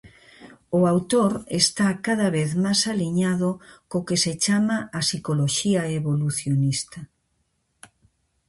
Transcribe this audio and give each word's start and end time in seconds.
O 0.77 0.79
autor 0.93 1.31
está 1.61 1.87
cada 2.07 2.27
vez 2.37 2.49
máis 2.63 2.81
aliñado 2.93 3.49
co 3.89 4.05
que 4.07 4.17
se 4.23 4.33
chama 4.43 4.77
a 4.97 4.99
Psicoloxía 5.07 5.81
Evolucionista. 5.99 6.99